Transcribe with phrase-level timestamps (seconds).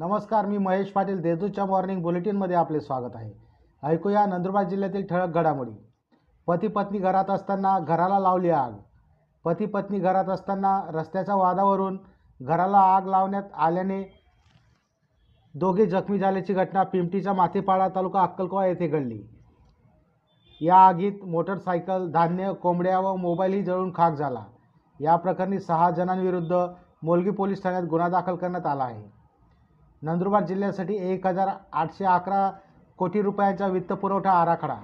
[0.00, 3.32] नमस्कार मी महेश पाटील देजूच्या मॉर्निंग बुलेटिनमध्ये आपले स्वागत आहे.
[3.82, 5.70] ऐकूया नंदुरबार जिल्ह्यातील ठळक घडामोडी.
[6.46, 8.72] पती पत्नी घरात असताना घराला लावली आग.
[9.44, 11.98] पती पत्नी घरात असताना रस्त्याच्या वादावरून
[12.42, 14.20] घराला आग लावण्यात आल्याने
[15.54, 19.22] दोघे जखमी झाल्याची घटना पिंपटीच्या माथेपाडा तालुका अक्कलकोवा येथे घडली.
[20.60, 24.44] या आगीत मोटरसायकल धान्य कोंबड्या व मोबाईलही जळून खाक झाला.
[25.00, 26.66] या प्रकरणी सहा जणांविरुद्ध
[27.02, 29.19] मोलगी पोलीस ठाण्यात गुन्हा दाखल करण्यात आला आहे.
[30.02, 32.50] नंदुरबार जिल्ह्यासाठी एक हजार आठशे अकरा
[32.98, 34.76] कोटी रुपयांचा वित्तपुरवठा आराखडा.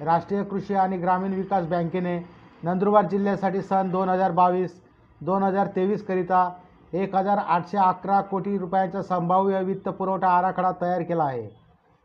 [0.00, 2.18] राष्ट्रीय कृषी आणि ग्रामीण विकास बँकेने
[2.62, 4.80] नंदुरबार जिल्ह्यासाठी सन दोन हजार बावीस
[5.20, 6.48] दोन हजार तेवीसकरिता
[6.92, 11.48] एक हजार आठशे अकरा कोटी रुपयांचा संभाव्य वित्तपुरवठा आराखडा तयार केला आहे.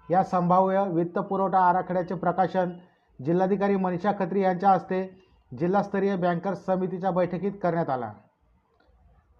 [0.09, 2.71] या संभाव्य वित्तपुरवठा आराखड्याचे प्रकाशन
[3.19, 5.03] जिल्हाधिकारी मनीषा खत्री यांच्या हस्ते
[5.51, 8.11] जिल्हास्तरीय बँकर्स समितीच्या बैठकीत करण्यात आला.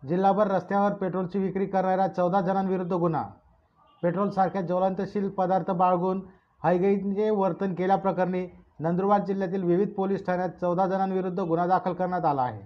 [0.08, 3.24] जिल्हाभर रस्त्यावर पेट्रोलची विक्री करणाऱ्या चौदा जणांविरुद्ध गुन्हा.
[4.04, 6.22] पेट्रोलसारख्या ज्वलंतशील पदार्थ बाळगून
[6.64, 8.48] हयगईचे वर्तन केल्याप्रकरणी
[8.80, 12.62] नंदुरबार जिल्ह्यातील विविध पोलीस ठाण्यात चौदा जणांविरुद्ध गुन्हा दाखल करण्यात आला आहे.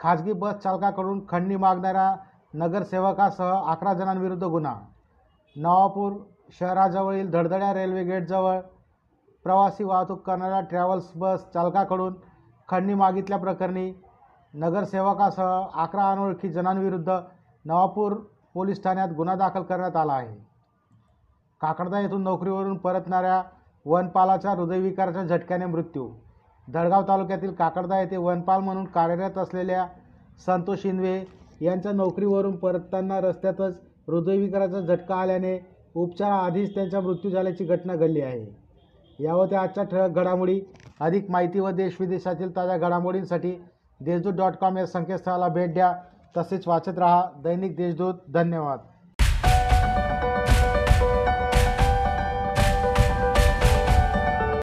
[0.00, 2.14] खाजगी बस चालकाकडून खंडणी मागणाऱ्या
[2.54, 4.74] नगरसेवकासह अकरा जणांविरुद्ध गुन्हा.
[5.56, 6.12] नवापूर
[6.60, 8.60] शहराजवळील धडधड्या रेल्वे गेटजवळ
[9.44, 12.14] प्रवासी वाहतूक करणाऱ्या ट्रॅव्हल्स बस चालकाकडून
[12.68, 13.92] खंडणी मागितल्याप्रकरणी
[14.58, 17.18] नगरसेवकासह अकरा अनोळखी जणांविरुद्ध
[17.64, 18.12] नवापूर
[18.54, 20.34] पोलीस ठाण्यात गुन्हा दाखल करण्यात आला आहे.
[21.60, 23.42] काकडदा येथून नोकरीवरून परतणाऱ्या
[23.86, 26.08] वनपालाचा हृदयविकाराच्या झटक्याने मृत्यू.
[26.68, 29.86] धडगाव तालुक्यातील काकडदा येथे वनपाल म्हणून कार्यरत असलेल्या
[30.46, 31.20] संतोष शिंदवे
[31.60, 35.58] यांच्या नोकरीवरून परतताना रस्त्यातच हृदयविकाराचा झटका आल्याने
[35.94, 38.46] उपचाराआधीच त्यांचा मृत्यू झाल्याची घटना घडली आहे.
[39.18, 40.60] या होत्या आजच्या ठळक घडामोडी.
[41.00, 43.56] अधिक माहिती व देशविदेशातील ताज्या घडामोडींसाठी
[44.00, 45.94] देशदूत डॉट कॉम या संकेतस्थळाला भेट द्या.
[46.36, 47.28] तसेच वाचत राहा.
[47.36, 48.78] दैनिक देशदूत धन्यवाद.